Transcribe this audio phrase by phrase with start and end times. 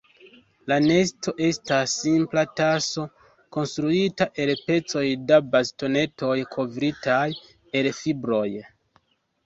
[0.71, 3.05] La nesto estas simpla taso
[3.59, 7.25] konstruita el pecoj da bastonetoj kovritaj
[7.83, 8.47] el fibroj.